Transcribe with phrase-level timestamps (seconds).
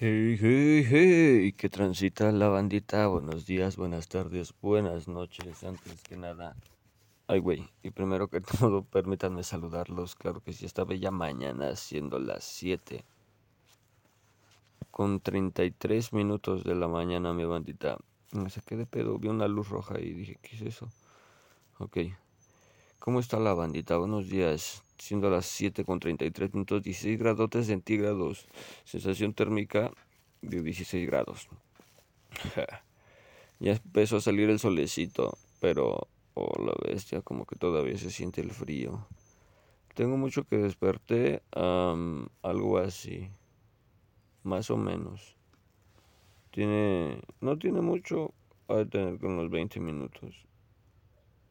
[0.00, 3.08] Hey, hey, hey, que transita la bandita.
[3.08, 5.64] Buenos días, buenas tardes, buenas noches.
[5.64, 6.54] Antes que nada,
[7.26, 10.14] ay, güey, y primero que todo, permítanme saludarlos.
[10.14, 13.04] Claro que sí, esta bella mañana, siendo las 7
[14.92, 17.96] con 33 minutos de la mañana, mi bandita.
[18.30, 20.88] Me saqué de pedo, vi una luz roja y dije, ¿qué es eso?
[21.80, 21.98] Ok.
[23.00, 23.96] ¿Cómo está la bandita?
[23.96, 24.84] Buenos días.
[24.98, 28.46] Siendo las 7 con 33 minutos, 16 grados centígrados.
[28.84, 29.90] Sensación térmica
[30.42, 31.48] de 16 grados.
[33.60, 38.40] ya empezó a salir el solecito, pero oh, la bestia, como que todavía se siente
[38.40, 39.06] el frío.
[39.94, 43.30] Tengo mucho que desperté, algo así
[44.48, 45.36] más o menos.
[46.50, 48.34] Tiene, no tiene mucho,
[48.68, 50.46] de tener con unos 20 minutos.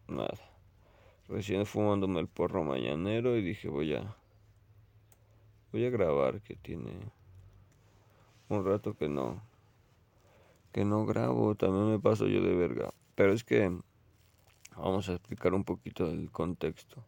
[0.07, 0.46] Nada.
[1.29, 4.15] Recién fumándome el porro mañanero y dije voy a,
[5.71, 6.91] voy a grabar que tiene
[8.49, 9.41] un rato que no,
[10.71, 11.55] que no grabo.
[11.55, 12.93] También me paso yo de verga.
[13.15, 13.77] Pero es que
[14.75, 17.03] vamos a explicar un poquito del contexto.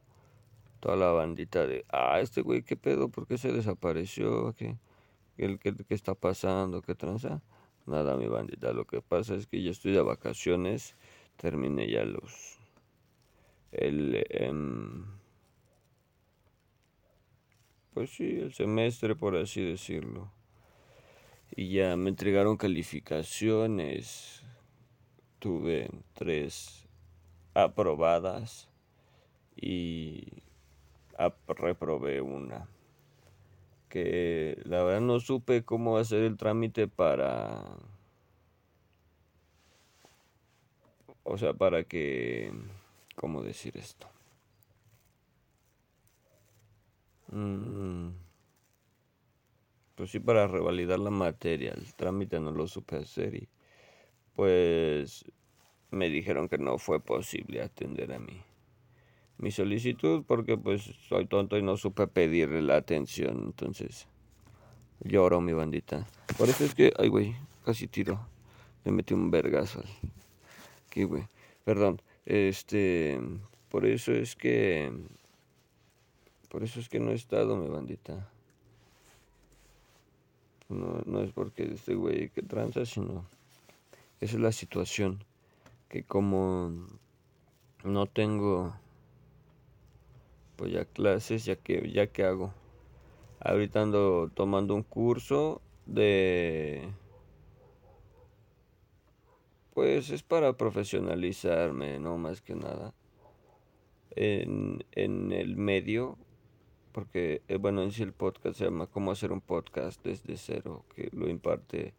[0.79, 3.09] Toda la bandita de, ah, este güey, ¿qué pedo?
[3.09, 4.53] ¿Por qué se desapareció?
[4.53, 4.77] ¿Qué?
[5.37, 6.81] ¿Qué, está pasando?
[6.81, 7.41] ¿Qué tranza?
[7.85, 8.73] Nada, mi bandita.
[8.73, 10.95] Lo que pasa es que ya estoy de vacaciones.
[11.37, 12.58] Terminé ya los.
[13.71, 15.05] El.
[17.93, 20.31] Pues sí, el semestre, por así decirlo.
[21.55, 24.43] Y ya me entregaron calificaciones.
[25.39, 26.87] Tuve tres
[27.53, 28.69] aprobadas
[29.55, 30.27] y
[31.47, 32.67] reprobé una
[33.89, 37.65] que la verdad no supe cómo hacer el trámite para...
[41.23, 42.53] O sea, para que...
[43.19, 44.07] ¿Cómo decir esto?
[47.31, 48.11] Mm,
[49.95, 51.73] pues sí, para revalidar la materia.
[51.73, 53.49] El trámite no lo supe hacer y
[54.35, 55.25] pues
[55.91, 58.41] me dijeron que no fue posible atender a mí
[59.39, 63.41] mi solicitud porque pues soy tonto y no supe pedirle la atención.
[63.45, 64.07] Entonces
[65.01, 66.05] lloro mi bandita.
[66.37, 68.19] Por eso es que, ay güey, casi tiro.
[68.83, 69.81] Me metí un vergazo.
[70.87, 71.23] Aquí güey.
[71.63, 72.01] Perdón.
[72.25, 73.19] Este,
[73.69, 74.91] por eso es que,
[76.49, 78.29] por eso es que no he estado mi bandita.
[80.69, 83.25] No, no es porque este güey que tranza, sino
[84.21, 85.23] esa es la situación.
[85.87, 86.87] Que como
[87.83, 88.75] no tengo
[90.59, 92.53] pues ya clases, ya que, ya que hago.
[93.39, 96.89] Ahorita ando tomando un curso de...
[99.79, 102.93] Pues es para profesionalizarme, no más que nada.
[104.11, 106.17] En, en el medio,
[106.91, 110.83] porque, eh, bueno, en sí el podcast se llama Cómo hacer un podcast desde cero,
[110.93, 111.93] que lo imparte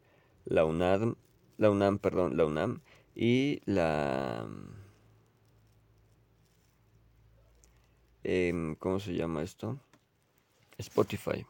[0.44, 1.14] la UNAM,
[1.56, 2.82] la UNAM, perdón, la UNAM
[3.14, 4.46] y la...
[8.24, 9.80] Em, ¿cómo se llama esto?
[10.76, 11.46] Spotify.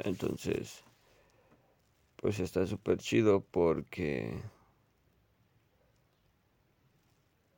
[0.00, 0.82] Entonces,
[2.20, 4.40] pues está súper chido porque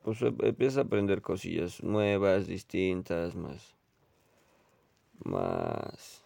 [0.03, 3.75] pues em, empieza a aprender cosillas nuevas, distintas, más
[5.25, 6.25] más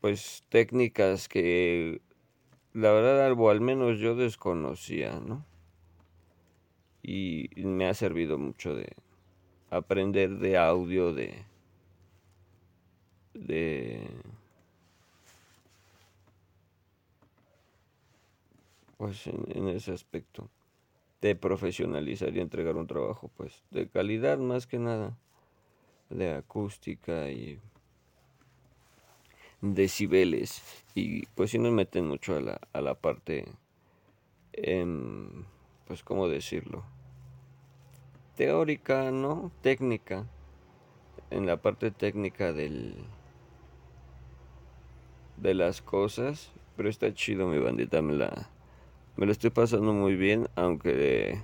[0.00, 2.00] pues técnicas que
[2.72, 5.44] la verdad algo al menos yo desconocía, ¿no?
[7.04, 8.94] y me ha servido mucho de
[9.70, 11.44] aprender de audio de
[13.34, 14.08] de
[18.96, 20.48] pues en, ese aspecto.
[21.20, 25.16] De profesionalizar y entregar un trabajo pues de calidad más que nada.
[26.10, 27.60] De acústica y
[29.60, 30.84] decibeles.
[30.94, 33.46] Y pues si nos meten mucho a la, a la parte
[35.86, 36.84] pues cómo decirlo
[38.36, 39.52] teórica, ¿no?
[39.62, 40.26] Técnica.
[41.30, 42.94] En la parte técnica del
[45.36, 48.48] de las cosas, pero está chido mi bandita, me la
[49.16, 51.40] me lo estoy pasando muy bien, aunque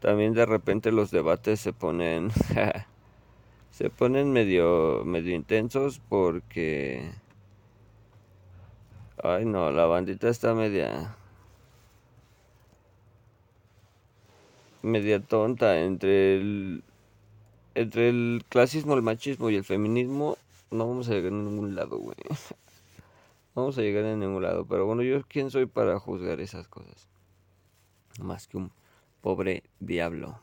[0.00, 2.30] también de repente los debates se ponen
[3.70, 7.10] se ponen medio, medio intensos porque...
[9.22, 11.16] Ay no, la bandita está media...
[14.82, 16.84] Media tonta entre el...
[17.74, 20.36] Entre el clasismo, el machismo y el feminismo
[20.70, 22.16] no vamos a llegar a ningún lado, güey.
[23.54, 24.66] Vamos a llegar a ningún lado.
[24.66, 27.08] Pero bueno, yo quién soy para juzgar esas cosas.
[28.20, 28.72] Más que un
[29.20, 30.40] pobre diablo.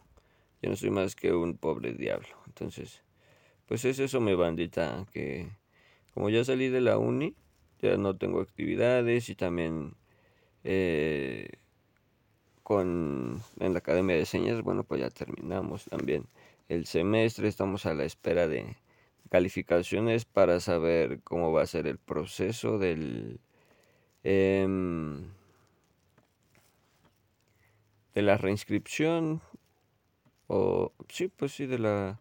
[0.62, 2.30] Yo no soy más que un pobre diablo.
[2.48, 3.04] Entonces,
[3.68, 5.50] pues es eso mi bandita, que
[6.14, 7.36] como ya salí de la uni,
[7.80, 9.96] ya no tengo actividades y también
[10.64, 11.50] eh,
[12.64, 16.26] con en la academia de señas, bueno, pues ya terminamos también
[16.70, 18.76] el semestre, estamos a la espera de
[19.28, 23.40] calificaciones para saber cómo va a ser el proceso del
[24.24, 25.30] em,
[28.14, 29.42] de la reinscripción
[30.48, 32.20] o sí, pues sí de la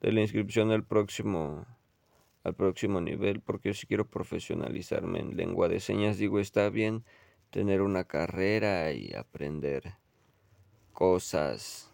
[0.00, 1.66] de la inscripción al próximo
[2.44, 7.04] al próximo nivel, porque si quiero profesionalizarme en lengua de señas, digo, está bien
[7.50, 9.94] tener una carrera y aprender
[10.92, 11.90] cosas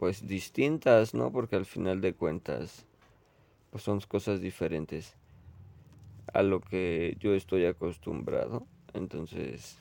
[0.00, 1.30] pues distintas, ¿no?
[1.30, 2.86] Porque al final de cuentas
[3.70, 5.14] pues son cosas diferentes
[6.32, 8.66] a lo que yo estoy acostumbrado.
[8.94, 9.78] Entonces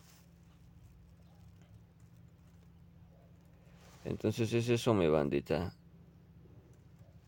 [4.09, 5.73] Entonces es eso, mi bandita.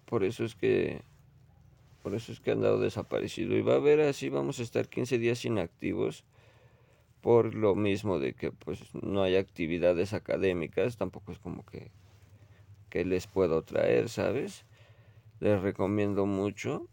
[0.05, 1.01] Por eso es que.
[2.01, 3.55] Por eso es que han dado desaparecido.
[3.55, 6.23] Y va a haber así, vamos a estar 15 días inactivos.
[7.21, 10.97] Por lo mismo de que pues no hay actividades académicas.
[10.97, 11.91] Tampoco es como que.
[12.91, 14.65] Que les puedo traer, ¿sabes?
[15.39, 16.87] Les recomiendo mucho.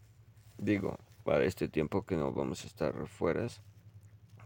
[0.57, 3.47] Digo, para este tiempo que no vamos a estar fuera.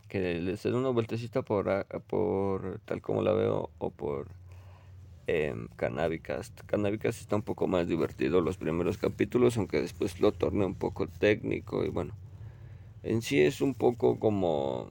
[0.09, 3.69] Que les den una vueltecita por, por tal como la veo.
[3.77, 4.27] O por
[5.27, 6.61] eh, Cannabicast.
[6.65, 11.07] Cannabicast está un poco más divertido los primeros capítulos, aunque después lo torne un poco
[11.07, 12.13] técnico y bueno,
[13.03, 14.89] en sí es un poco como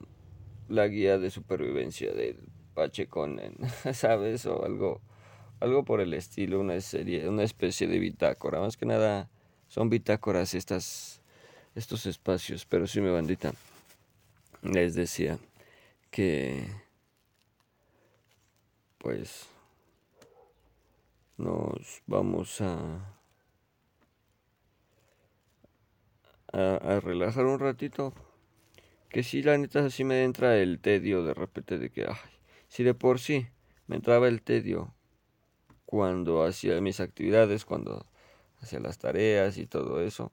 [0.69, 2.37] la guía de supervivencia del
[2.73, 3.39] Pachecon,
[3.93, 4.45] ¿sabes?
[4.45, 5.01] O algo,
[5.63, 8.59] algo por el estilo, una serie, una especie de bitácora.
[8.59, 9.29] Más que nada
[9.69, 11.21] son bitácoras estas,
[11.73, 13.53] estos espacios, pero sí, mi bandita,
[14.61, 15.39] les decía
[16.11, 16.67] que,
[18.97, 19.47] pues,
[21.37, 23.15] nos vamos a,
[26.51, 28.13] a, relajar un ratito.
[29.07, 32.05] Que si la neta así me entra el tedio de repente de que,
[32.67, 33.47] si de por sí
[33.87, 34.93] me entraba el tedio
[35.93, 38.03] cuando hacía mis actividades, cuando
[38.59, 40.31] hacía las tareas y todo eso.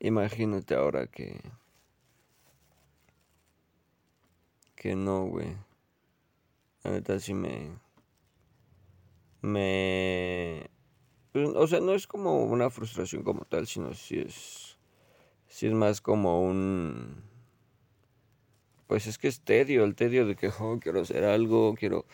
[0.00, 1.40] Imagínate ahora que...
[4.74, 5.56] Que no, güey.
[6.82, 7.70] La neta sí me
[9.42, 10.68] me...
[11.32, 14.76] O sea, no es como una frustración como tal, sino si es...
[15.46, 17.22] Si es más como un...
[18.88, 22.06] Pues es que es tedio, el tedio de que oh, quiero hacer algo, quiero,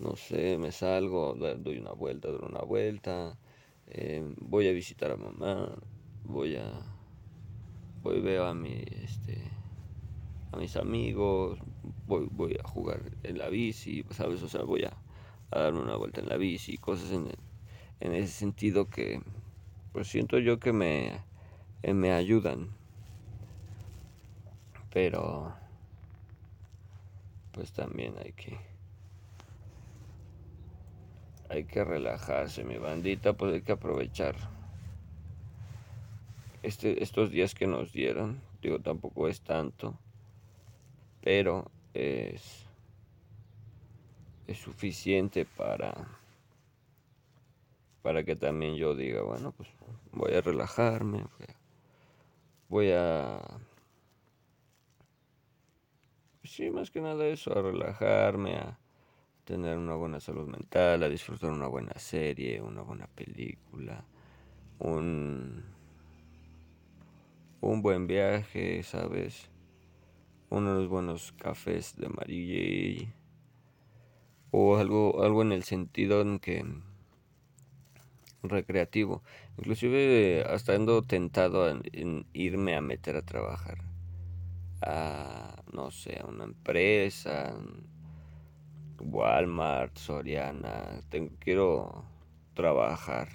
[0.00, 3.38] no sé, me salgo, doy una vuelta, doy una vuelta,
[3.86, 5.76] eh, voy a visitar a mamá,
[6.24, 6.96] voy a...
[8.02, 9.52] Voy a mi, este,
[10.52, 11.58] a mis amigos,
[12.06, 14.42] voy, voy a jugar en la bici, ¿sabes?
[14.42, 15.02] O sea, voy a
[15.52, 17.28] a dar una vuelta en la bici, cosas en,
[18.00, 19.20] en ese sentido que
[19.92, 21.24] pues siento yo que me,
[21.82, 22.70] eh, me ayudan.
[24.92, 25.54] Pero
[27.52, 28.69] pues también hay que
[31.50, 34.36] hay que relajarse, mi bandita, pues hay que aprovechar
[36.62, 38.40] este, estos días que nos dieron.
[38.62, 39.98] Digo, tampoco es tanto,
[41.20, 42.66] pero es
[44.46, 45.94] es suficiente para
[48.02, 49.68] para que también yo diga, bueno, pues
[50.12, 51.24] voy a relajarme,
[52.68, 53.40] voy a,
[56.40, 58.78] pues sí, más que nada eso, a relajarme, a
[59.50, 64.04] tener una buena salud mental, a disfrutar una buena serie, una buena película,
[64.78, 65.64] un,
[67.60, 69.50] un buen viaje, ¿sabes?
[70.50, 73.12] Unos buenos cafés de Marie
[74.52, 76.64] o algo, algo en el sentido en que
[78.44, 79.24] recreativo.
[79.58, 83.78] Inclusive hasta ando tentado en, irme a meter a trabajar
[84.80, 87.52] a, no sé, a una empresa,
[89.00, 91.00] Walmart, Soriana.
[91.40, 92.04] Quiero
[92.54, 93.28] trabajar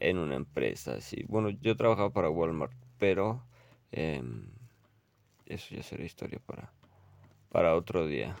[0.00, 1.00] en una empresa.
[1.00, 1.24] Sí.
[1.28, 3.44] Bueno, yo trabajaba para Walmart, pero
[3.92, 4.50] em,
[5.46, 6.72] eso ya será historia para,
[7.50, 8.36] para otro día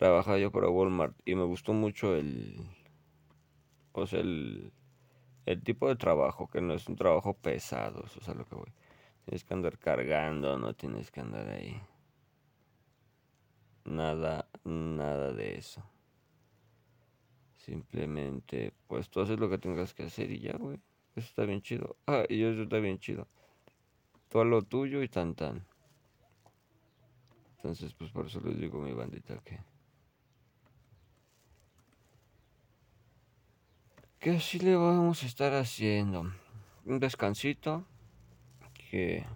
[0.00, 2.56] trabajaba yo para Walmart y me gustó mucho el,
[3.92, 4.72] O sea, el,
[5.46, 8.72] el tipo de trabajo, que no es un trabajo pesado, eso es lo que voy.
[9.24, 11.80] Tienes que andar cargando, no tienes que andar ahí.
[13.90, 15.82] Nada, nada de eso.
[17.56, 20.78] Simplemente, pues tú haces lo que tengas que hacer y ya, güey.
[21.16, 21.96] Eso está bien chido.
[22.06, 23.26] Ah, y eso está bien chido.
[24.28, 25.66] Todo lo tuyo y tan tan.
[27.56, 29.58] Entonces, pues por eso les digo mi bandita que...
[34.20, 36.32] Que así le vamos a estar haciendo.
[36.84, 37.84] Un descansito.
[38.72, 39.26] Que...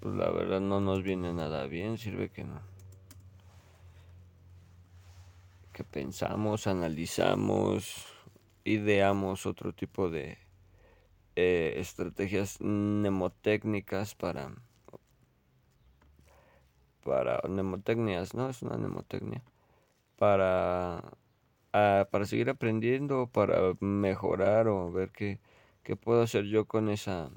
[0.00, 2.60] Pues la verdad no nos viene nada bien, sirve que no.
[5.72, 8.06] Que pensamos, analizamos,
[8.64, 10.38] ideamos otro tipo de
[11.36, 14.52] eh, estrategias mnemotécnicas para
[17.08, 18.50] para mnemotecnias, ¿no?
[18.50, 19.42] Es una mnemotecnia.
[20.16, 21.02] Para,
[21.72, 25.40] ah, para seguir aprendiendo, para mejorar o ver qué,
[25.82, 27.30] qué puedo hacer yo con esa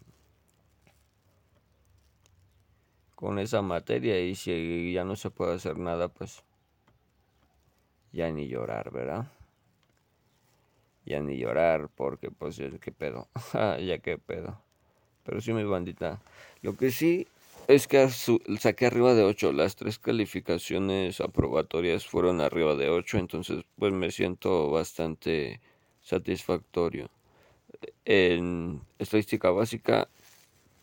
[3.21, 6.43] con esa materia y si ya no se puede hacer nada, pues
[8.11, 9.31] ya ni llorar, ¿verdad?
[11.05, 14.61] ya ni llorar porque pues ya qué pedo, ya qué pedo.
[15.23, 16.21] Pero sí mi bandita.
[16.61, 17.27] Lo que sí
[17.67, 23.63] es que saqué arriba de 8, las tres calificaciones aprobatorias fueron arriba de 8, entonces
[23.77, 25.61] pues me siento bastante
[26.01, 27.09] satisfactorio.
[28.05, 30.09] En estadística básica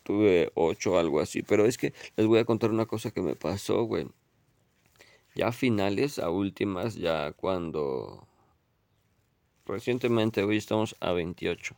[0.09, 3.35] tuve 8 algo así, pero es que les voy a contar una cosa que me
[3.35, 4.07] pasó, güey.
[5.35, 8.27] Ya a finales, a últimas, ya cuando
[9.67, 11.75] recientemente, hoy estamos a 28.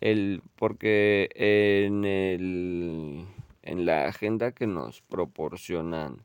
[0.00, 3.26] El, porque en, el,
[3.60, 6.22] en la agenda que nos proporcionan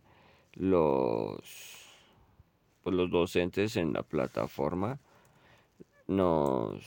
[0.54, 1.42] los,
[2.84, 4.98] pues los docentes en la plataforma,
[6.08, 6.86] nos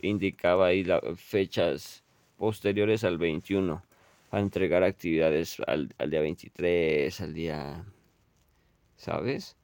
[0.00, 2.04] indicaba ahí las fechas
[2.38, 3.86] posteriores al 21
[4.30, 7.84] a entregar actividades al, al día 23, al día,
[8.96, 9.56] ¿sabes?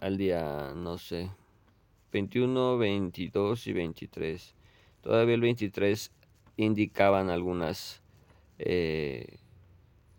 [0.00, 1.30] al día, no sé,
[2.12, 4.54] 21, 22 y 23.
[5.02, 6.12] Todavía el 23
[6.56, 8.02] indicaban algunas
[8.58, 9.38] eh,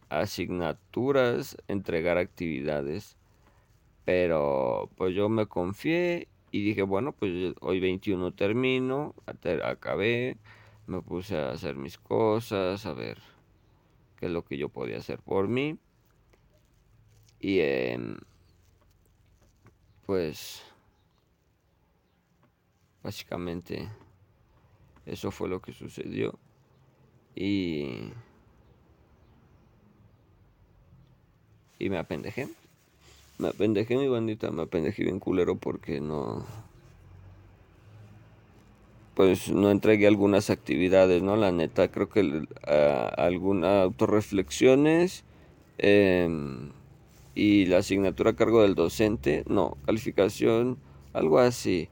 [0.10, 3.18] asignaturas, entregar actividades,
[4.06, 9.16] pero pues yo me confié y dije, bueno, pues hoy 21 termino,
[9.64, 10.38] acabé,
[10.88, 13.20] me puse a hacer mis cosas, a ver
[14.18, 15.78] qué es lo que yo podía hacer por mí.
[17.40, 17.62] Y
[20.06, 20.64] pues
[23.08, 23.88] Básicamente
[25.06, 26.38] eso fue lo que sucedió.
[27.36, 28.12] Y...
[31.80, 32.50] Y me apendejé.
[33.38, 36.46] Me apendejé mi bandita, me apendejé bien culero porque no...
[39.18, 41.38] Pues no entregué algunas actividades, ¿no?
[41.38, 42.46] La neta, creo que
[43.18, 45.24] algunas autorreflexiones
[45.80, 46.70] em,
[47.34, 50.78] y la asignatura a cargo del docente, no, calificación,
[51.14, 51.90] algo así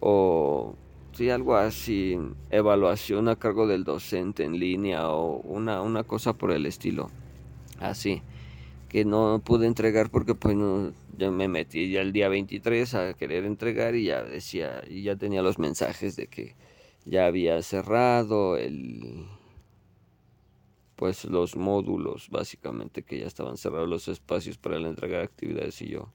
[0.00, 0.74] o
[1.12, 2.18] sí, algo así,
[2.50, 7.08] evaluación a cargo del docente en línea o una, una cosa por el estilo,
[7.80, 8.20] así,
[8.88, 13.14] que no pude entregar porque pues no, ya me metí ya el día 23 a
[13.14, 16.54] querer entregar y ya decía, y ya tenía los mensajes de que
[17.04, 19.26] ya había cerrado el
[20.96, 25.82] pues los módulos básicamente que ya estaban cerrados los espacios para la entrega de actividades
[25.82, 26.08] y yo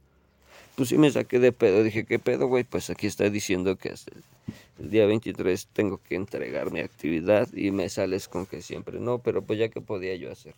[0.75, 1.83] pues sí me saqué de pedo.
[1.83, 2.63] Dije, ¿qué pedo, güey?
[2.63, 3.93] Pues aquí está diciendo que
[4.79, 9.19] el día 23 tengo que entregar mi actividad y me sales con que siempre no,
[9.19, 10.55] pero pues ya que podía yo hacer.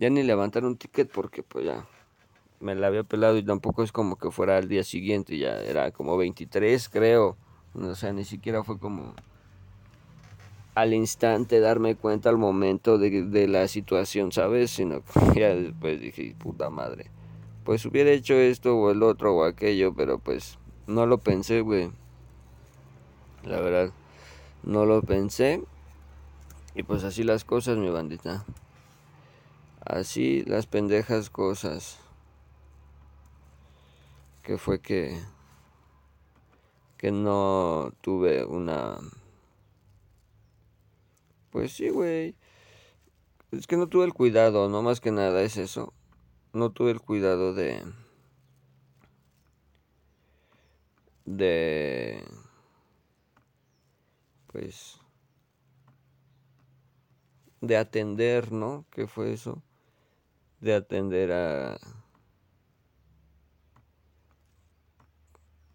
[0.00, 1.86] Ya ni levantar un ticket porque pues ya
[2.58, 5.92] me la había pelado y tampoco es como que fuera al día siguiente, ya era
[5.92, 7.36] como 23 creo.
[7.74, 9.14] O sea, ni siquiera fue como
[10.74, 14.72] al instante darme cuenta al momento de, de la situación, ¿sabes?
[14.72, 15.02] Sino
[15.34, 17.10] que ya después dije, puta madre
[17.64, 21.90] pues hubiera hecho esto o el otro o aquello, pero pues no lo pensé, güey.
[23.44, 23.92] La verdad,
[24.62, 25.62] no lo pensé.
[26.74, 28.44] Y pues así las cosas, mi bandita.
[29.84, 31.98] Así las pendejas cosas.
[34.42, 35.20] Que fue que
[36.96, 38.98] que no tuve una
[41.50, 42.36] pues sí, güey.
[43.50, 45.92] Es que no tuve el cuidado, no más que nada es eso
[46.52, 47.82] no tuve el cuidado de
[51.24, 52.24] de
[54.48, 54.98] pues
[57.60, 58.86] de atender, ¿no?
[58.90, 59.62] ¿Qué fue eso?
[60.60, 61.78] De atender a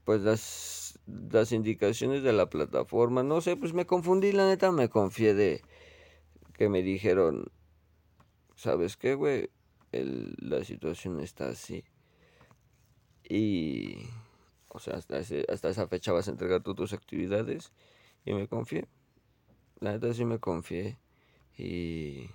[0.03, 4.87] pues las, las indicaciones de la plataforma, no sé, pues me confundí, la neta me
[4.87, 5.61] confié de
[6.53, 7.51] que me dijeron,
[8.55, 9.49] ¿sabes qué, güey?
[9.91, 11.85] la situación está así.
[13.23, 13.95] Y,
[14.67, 17.71] o sea, hasta, hasta esa fecha vas a entregar tus actividades.
[18.25, 18.87] Y me confié.
[19.79, 20.97] La neta sí me confié.
[21.57, 22.29] Y,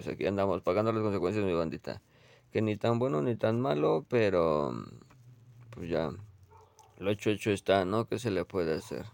[0.00, 2.00] pues aquí andamos pagando las consecuencias, mi bandita.
[2.52, 4.72] Que ni tan bueno ni tan malo, pero,
[5.68, 6.10] pues ya,
[6.96, 8.06] lo hecho hecho está, ¿no?
[8.06, 9.04] ¿Qué se le puede hacer?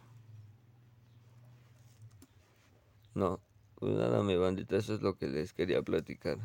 [3.14, 3.40] No,
[3.74, 6.38] pues nada, mi bandita, eso es lo que les quería platicar.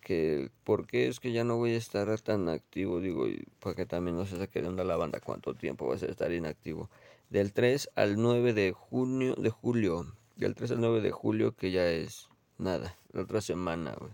[0.00, 3.26] Que por qué es que ya no voy a estar tan activo, digo,
[3.58, 6.88] porque también no se saque de onda la banda cuánto tiempo va a estar inactivo.
[7.28, 10.06] Del 3 al 9 de junio, de julio,
[10.36, 14.12] del 3 al 9 de julio, que ya es nada, la otra semana, güey.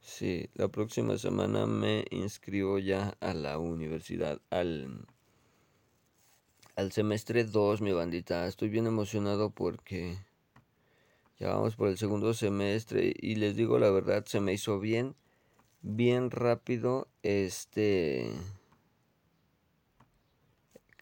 [0.00, 5.06] Sí, la próxima semana me inscribo ya a la universidad, al
[6.78, 8.46] al semestre 2, mi bandita.
[8.46, 10.16] Estoy bien emocionado porque
[11.40, 15.16] ya vamos por el segundo semestre y les digo la verdad, se me hizo bien,
[15.82, 18.30] bien rápido este...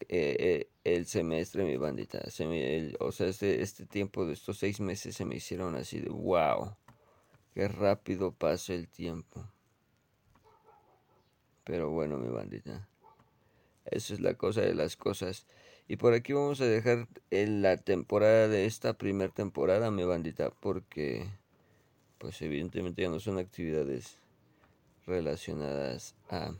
[0.09, 2.23] Eh, eh, el semestre, mi bandita.
[3.01, 6.77] o sea, este, este tiempo de estos seis meses se me hicieron así de wow.
[7.55, 9.45] Qué rápido pasa el tiempo.
[11.65, 12.89] Pero bueno, mi bandita.
[13.87, 15.47] Esa es la cosa de las cosas.
[15.89, 20.51] Y por aquí vamos a dejar en la temporada de esta primera temporada, mi bandita,
[20.51, 21.29] porque
[22.19, 24.19] pues evidentemente ya no son actividades
[25.07, 26.53] relacionadas a,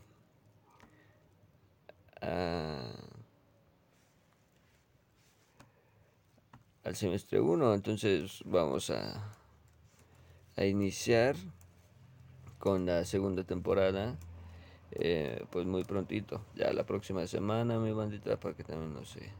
[6.87, 7.73] al semestre 1.
[7.73, 9.35] Entonces vamos a,
[10.55, 11.35] a iniciar
[12.57, 14.17] con la segunda temporada
[14.91, 19.31] eh, pues muy prontito, ya la próxima semana, mi bandita, para que también no sé.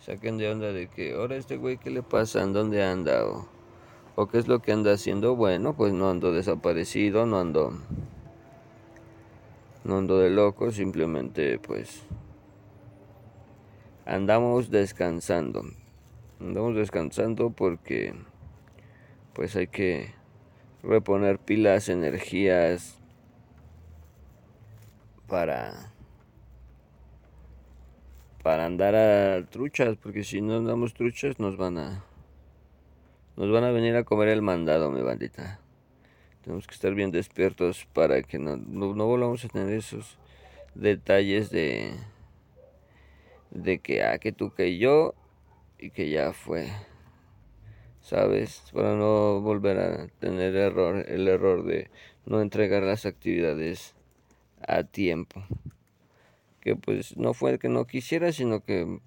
[0.00, 2.42] Saquen de onda de que ahora este güey, ¿qué le pasa?
[2.42, 3.26] ¿En dónde anda?
[3.26, 3.46] O,
[4.16, 5.36] o qué es lo que anda haciendo.
[5.36, 7.78] Bueno, pues no ando desaparecido, no ando.
[9.84, 12.02] No ando de loco, simplemente pues.
[14.06, 15.64] Andamos descansando.
[16.40, 18.14] Andamos descansando porque.
[19.34, 20.12] Pues hay que
[20.82, 23.00] reponer pilas, energías,
[25.30, 25.92] para
[28.42, 32.04] para andar a truchas, porque si no andamos truchas nos van a
[33.36, 35.60] nos van a venir a comer el mandado, mi bandita.
[36.42, 40.18] Tenemos que estar bien despiertos para que no, no, volvamos a tener esos
[40.74, 41.94] detalles de
[43.50, 45.14] de que ah, que tú que yo
[45.80, 46.68] y que ya fue.
[48.00, 48.62] ¿Sabes?
[48.72, 51.90] Para no volver a tener error, el error de
[52.26, 53.94] no entregar las actividades
[54.66, 55.42] a tiempo.
[56.60, 59.00] Que pues no fue el que no quisiera, sino que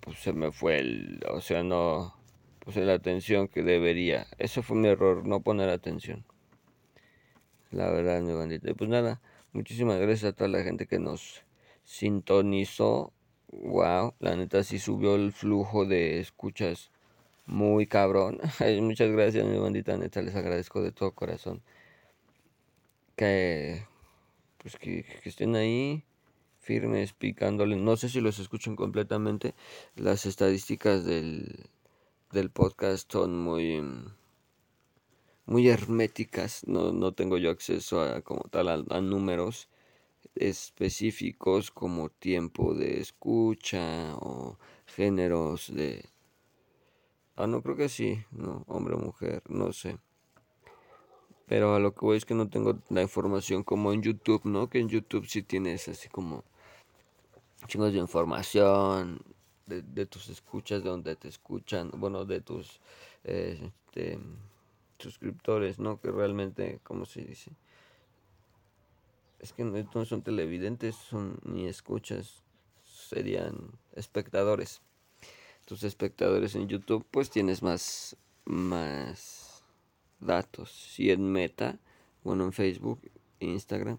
[0.00, 2.14] pues se me fue el, o sea, no
[2.60, 4.26] puse la atención que debería.
[4.38, 6.24] Eso fue mi error, no poner atención.
[7.70, 8.70] La verdad, mi bandita.
[8.70, 9.20] Y pues nada,
[9.52, 11.44] muchísimas gracias a toda la gente que nos
[11.84, 13.12] sintonizó.
[13.62, 16.90] Wow, la neta sí subió el flujo de escuchas
[17.46, 18.38] muy cabrón.
[18.82, 21.62] Muchas gracias, mi bandita, neta, les agradezco de todo corazón.
[23.16, 23.86] Que
[24.58, 26.04] pues que, estén ahí
[26.60, 27.76] firmes, picándole.
[27.76, 29.54] No sé si los escuchan completamente.
[29.96, 31.70] Las estadísticas del,
[32.32, 33.82] del podcast son muy
[35.46, 36.66] muy herméticas.
[36.66, 39.68] No, no tengo yo acceso a como tal a, números
[40.36, 46.04] específicos como tiempo de escucha o géneros de
[47.36, 49.98] ah no creo que sí no hombre o mujer no sé
[51.46, 54.68] pero a lo que voy es que no tengo la información como en YouTube, ¿no?
[54.68, 56.44] Que en YouTube sí tienes así como
[57.68, 59.20] chingos de información
[59.66, 62.80] de, tus escuchas, de donde te escuchan, bueno, de tus
[63.24, 64.18] este,
[64.98, 66.00] suscriptores, ¿no?
[66.00, 67.52] Que realmente, ¿cómo se dice?
[69.46, 72.42] Es que no son televidentes, son ni escuchas,
[72.82, 74.82] serían espectadores.
[75.66, 79.62] Tus espectadores en YouTube, pues tienes más, más
[80.18, 80.72] datos.
[80.72, 81.78] Si en Meta,
[82.24, 83.00] bueno, en Facebook,
[83.38, 83.98] Instagram,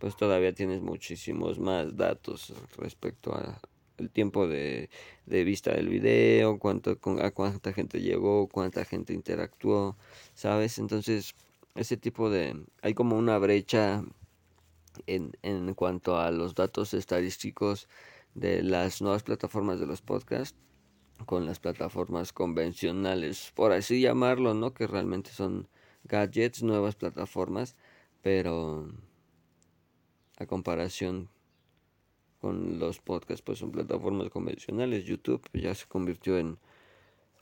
[0.00, 3.60] pues todavía tienes muchísimos más datos respecto a
[3.98, 4.90] el tiempo de,
[5.24, 9.96] de vista del video, cuánto, a cuánta gente llegó, cuánta gente interactuó,
[10.34, 10.80] ¿sabes?
[10.80, 11.36] Entonces,
[11.76, 12.60] ese tipo de...
[12.82, 14.02] Hay como una brecha
[15.06, 17.88] en, en cuanto a los datos estadísticos
[18.34, 20.58] de las nuevas plataformas de los podcasts
[21.26, 24.74] con las plataformas convencionales, por así llamarlo, ¿no?
[24.74, 25.68] Que realmente son
[26.04, 27.76] gadgets, nuevas plataformas,
[28.22, 28.88] pero
[30.36, 31.28] a comparación
[32.40, 35.04] con los podcasts, pues son plataformas convencionales.
[35.04, 36.58] YouTube ya se convirtió en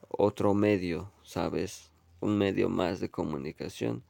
[0.09, 1.91] otro medio, ¿sabes?
[2.21, 4.05] Un medio más de comunicación,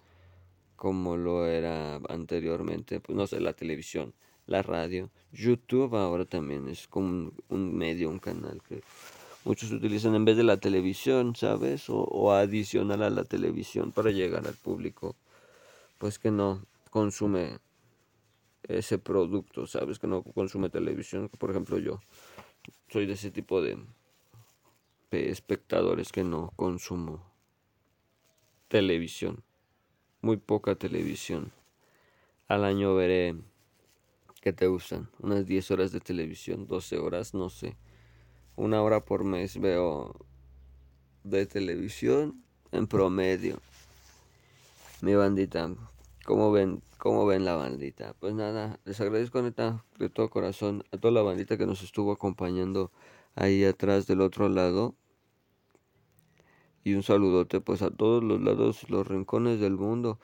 [0.82, 4.14] como lo era anteriormente, pues no sé, la televisión,
[4.48, 5.10] la radio.
[5.30, 8.82] YouTube ahora también es como un, medio, un canal que
[9.44, 11.84] muchos utilizan en vez de la televisión, ¿sabes?
[11.86, 15.14] O, adicional a la televisión para llegar al público,
[15.98, 17.60] pues que no consume
[18.64, 20.00] ese producto, ¿sabes?
[20.00, 21.28] Que no consume televisión.
[21.28, 22.00] Por ejemplo, yo
[22.88, 23.78] soy de ese tipo de,
[25.12, 27.22] espectadores que no consumo
[28.66, 29.44] televisión.
[30.22, 31.52] Muy poca televisión.
[32.48, 33.36] Al año veré
[34.40, 35.10] que te gustan.
[35.18, 37.76] Unas 10 horas de televisión, 12 horas, no sé.
[38.56, 40.16] Una hora por mes veo
[41.24, 43.60] de televisión en promedio.
[45.02, 45.70] Mi bandita,
[46.24, 48.14] ¿cómo ven ¿Cómo ven la bandita?
[48.20, 52.12] Pues nada, les agradezco neta de todo corazón a toda la bandita que nos estuvo
[52.12, 52.92] acompañando
[53.34, 54.94] ahí atrás del otro lado.
[56.84, 60.18] Y un saludote pues a todos los lados, los rincones del mundo.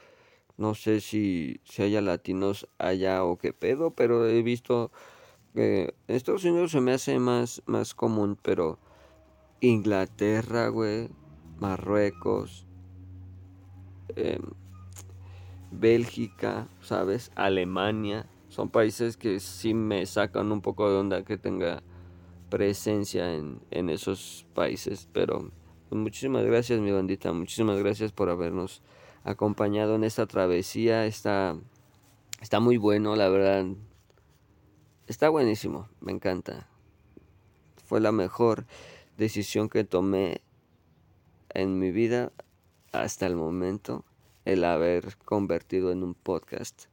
[0.57, 4.91] No sé si, si haya latinos allá o qué pedo, pero he visto
[5.55, 8.79] que en Estados Unidos se me hace más, más común, pero
[9.61, 11.09] Inglaterra, güey,
[11.59, 12.67] Marruecos,
[14.17, 14.41] eh,
[15.71, 17.31] Bélgica, ¿sabes?
[17.35, 18.29] Alemania.
[18.49, 21.83] Son países que sí me sacan un poco de onda que tenga
[22.49, 25.09] presencia en, esos países.
[25.13, 25.51] Pero
[25.89, 27.33] pues, muchísimas gracias, mi bandita.
[27.33, 28.83] Muchísimas gracias por habernos
[29.25, 31.07] acompañado en esta travesía.
[31.07, 31.57] Está,
[32.41, 33.67] está muy bueno, la verdad.
[35.07, 36.69] Está buenísimo, me encanta.
[37.87, 38.67] Fue la mejor
[39.17, 40.43] decisión que tomé
[41.55, 42.33] en mi vida
[42.93, 44.05] hasta el momento
[44.45, 46.85] el haber convertido en un podcast,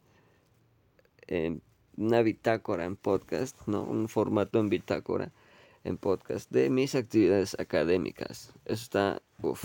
[1.27, 1.61] en
[1.97, 3.83] una bitácora en podcast, ¿no?
[3.83, 5.31] Un formato en bitácora
[5.85, 8.51] en podcast de mis actividades académicas.
[8.65, 9.63] Eso está, uff,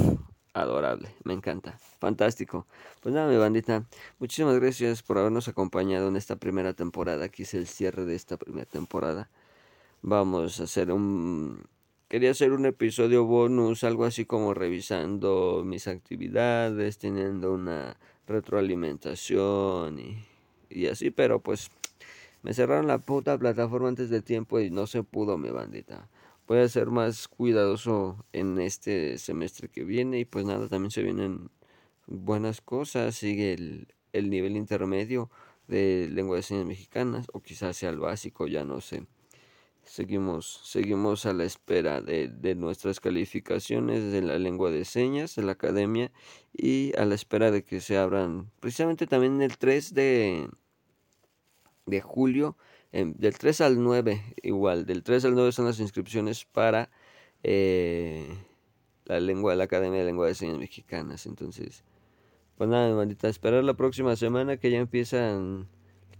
[0.52, 2.66] adorable, me encanta, fantástico.
[3.02, 3.86] Pues nada, mi bandita,
[4.20, 7.24] muchísimas gracias por habernos acompañado en esta primera temporada.
[7.24, 9.30] Aquí es el cierre de esta primera temporada.
[10.02, 11.64] Vamos a hacer un
[12.10, 20.26] Quería hacer un episodio bonus, algo así como revisando mis actividades, teniendo una retroalimentación y,
[20.68, 21.70] y así, pero pues
[22.42, 26.08] me cerraron la puta plataforma antes de tiempo y no se pudo, mi bandita.
[26.46, 31.02] Voy a ser más cuidadoso en este semestre que viene y pues nada, también se
[31.02, 31.50] vienen
[32.06, 35.30] buenas cosas, sigue el, el nivel intermedio
[35.68, 39.06] de lengua de señas mexicanas o quizás sea el básico, ya no sé.
[39.84, 45.42] Seguimos, seguimos a la espera de, de, nuestras calificaciones de la lengua de señas de
[45.42, 46.12] la academia
[46.52, 50.48] y a la espera de que se abran precisamente también el 3 de,
[51.90, 52.56] de julio,
[52.92, 56.90] del 3 al 9 igual, del 3 al 9 son las inscripciones para
[57.42, 58.26] eh,
[59.04, 61.26] la lengua, la Academia de Lengua de Señas Mexicanas.
[61.26, 61.84] Entonces,
[62.56, 65.68] pues nada, bandita, esperar la próxima semana que ya empiezan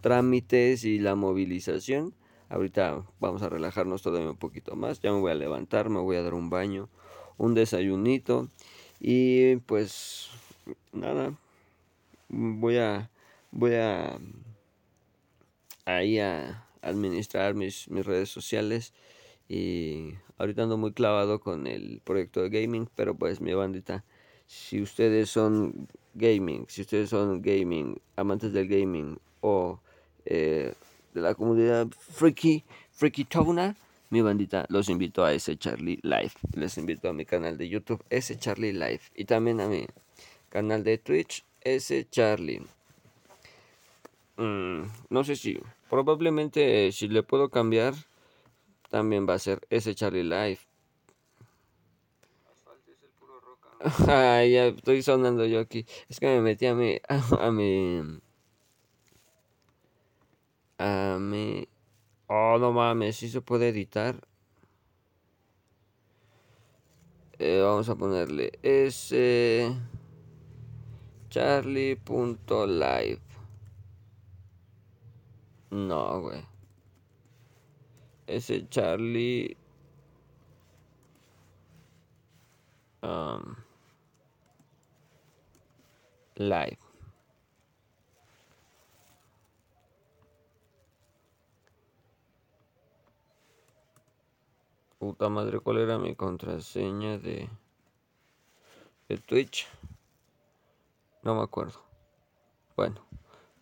[0.01, 2.15] trámites y la movilización
[2.51, 5.01] Ahorita vamos a relajarnos todavía un poquito más.
[5.01, 6.89] Ya me voy a levantar, me voy a dar un baño,
[7.39, 8.49] un desayunito.
[8.99, 10.31] Y pues
[10.93, 11.33] nada,
[12.29, 13.09] voy a
[13.53, 14.19] voy a
[15.85, 18.93] ahí a administrar mis, mis redes sociales
[19.49, 24.05] y ahorita ando muy clavado con el proyecto de gaming, pero pues mi bandita,
[24.47, 29.81] si ustedes son gaming, si ustedes son gaming, amantes del gaming o
[30.25, 30.75] eh,
[31.15, 33.77] de la comunidad Freaky, Freaky Tona,
[34.11, 36.33] mi bandita, los invito a ese Charlie Live.
[36.55, 39.03] Les invito a mi canal de YouTube, ese Charlie Live.
[39.15, 39.87] Y también a mi
[40.49, 42.63] canal de Twitch, ese Charlie.
[44.41, 45.59] Mm, no sé si,
[45.91, 47.93] probablemente si le puedo cambiar,
[48.91, 50.61] también va a ser ese Charlie Live.
[54.09, 55.87] Ay, ya estoy sonando yo aquí.
[56.09, 56.99] Es que me metí a mi,
[57.41, 58.21] a mi
[60.79, 61.69] a mí...
[62.29, 64.17] Oh, no mames, si se puede editar.
[67.39, 69.75] Eh, vamos a ponerle ese
[71.31, 73.30] charlie.live.
[75.71, 76.45] No, güey.
[78.27, 79.57] Ese charlie...
[83.03, 83.57] Um,
[86.37, 86.79] live.
[94.99, 97.49] Puta madre, ¿cuál era mi contraseña de,
[99.09, 99.67] de Twitch?
[101.23, 101.81] No me acuerdo.
[102.77, 103.01] Bueno,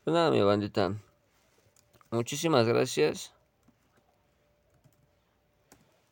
[0.02, 0.96] pues nada, mi bandita.
[2.10, 3.34] Muchísimas gracias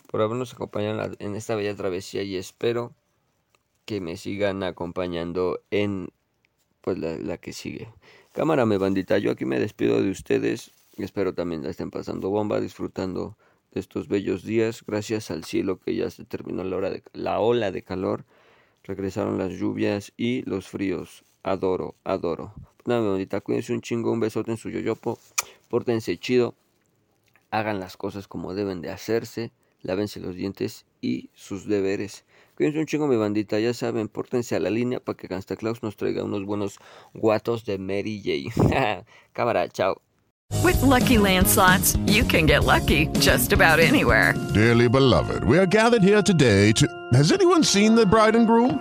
[0.08, 2.94] por habernos acompañado en esta bella travesía y espero
[3.84, 6.08] que me sigan acompañando en
[6.80, 7.92] pues la, la que sigue.
[8.32, 10.72] Cámara, me bandita, yo aquí me despido de ustedes.
[10.98, 13.36] Espero también la estén pasando bomba, disfrutando
[13.72, 14.84] de estos bellos días.
[14.86, 18.24] Gracias al cielo que ya se terminó la, hora de, la ola de calor.
[18.84, 21.24] Regresaron las lluvias y los fríos.
[21.42, 22.54] Adoro, adoro.
[22.86, 25.18] Nada, bandita, cuídense un chingo, un besote en su yoyopo.
[25.68, 26.54] Pórtense chido.
[27.50, 29.52] Hagan las cosas como deben de hacerse.
[29.82, 32.24] Lávense los dientes y sus deberes.
[32.56, 35.82] Cuídense un chingo mi bandita, ya saben, pórtense a la línea para que Santa Claus
[35.82, 36.78] nos traiga unos buenos
[37.12, 39.04] guatos de Mary J.
[39.32, 40.00] Cámara, chao.
[40.62, 44.34] With lucky landslots, you can get lucky just about anywhere.
[44.54, 46.86] Dearly beloved, we are gathered here today to.
[47.12, 48.80] Has anyone seen the bride and groom?